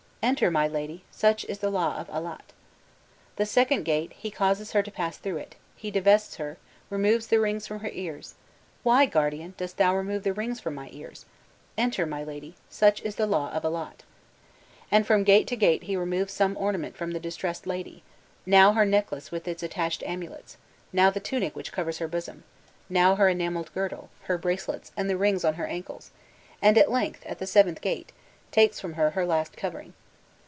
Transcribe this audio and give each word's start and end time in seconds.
'Enter, 0.23 0.51
my 0.51 0.67
lady, 0.67 1.03
such 1.09 1.45
is 1.45 1.57
the 1.59 1.71
law 1.71 1.97
of 1.97 2.07
Allat.' 2.11 2.53
The 3.37 3.45
second 3.47 3.85
gate, 3.85 4.13
he 4.13 4.29
causes 4.29 4.73
her 4.73 4.83
to 4.83 4.91
pass 4.91 5.17
through 5.17 5.37
it, 5.37 5.55
he 5.75 5.89
divests 5.89 6.35
her 6.35 6.57
removes 6.91 7.25
the 7.25 7.39
rings 7.39 7.65
from 7.65 7.79
her 7.79 7.89
ears: 7.91 8.35
'Why, 8.83 9.07
guardian, 9.07 9.55
dost 9.57 9.77
thou 9.77 9.95
remove 9.97 10.21
the 10.21 10.31
rings 10.31 10.59
from 10.59 10.75
my 10.75 10.89
ears?' 10.91 11.25
'Enter, 11.75 12.05
my 12.05 12.23
lady, 12.23 12.53
such 12.69 13.01
is 13.01 13.15
the 13.15 13.25
law 13.25 13.49
of 13.51 13.65
Allat.'" 13.65 14.03
And 14.91 15.07
from 15.07 15.23
gate 15.23 15.47
to 15.47 15.55
gate 15.55 15.83
he 15.83 15.97
removes 15.97 16.33
some 16.33 16.55
ornament 16.55 16.95
from 16.95 17.11
the 17.13 17.19
distressed 17.19 17.65
lady 17.65 18.03
now 18.45 18.73
her 18.73 18.85
necklace 18.85 19.31
with 19.31 19.47
its 19.47 19.63
attached 19.63 20.03
amulets, 20.03 20.55
now 20.93 21.09
the 21.09 21.19
tunic 21.19 21.55
which 21.55 21.71
covers 21.73 21.97
her 21.97 22.07
bosom, 22.07 22.43
now 22.89 23.15
her 23.15 23.27
enamelled 23.27 23.73
girdle, 23.73 24.11
her 24.25 24.37
bracelets, 24.37 24.91
and 24.95 25.09
the 25.09 25.17
rings 25.17 25.43
on 25.43 25.55
her 25.55 25.65
ankles: 25.65 26.11
and 26.61 26.77
at 26.77 26.91
length, 26.91 27.25
at 27.25 27.39
the 27.39 27.47
seventh 27.47 27.81
gate, 27.81 28.11
takes 28.51 28.79
from 28.79 28.93
her 28.93 29.09
her 29.09 29.25
last 29.25 29.57
covering. 29.57 29.93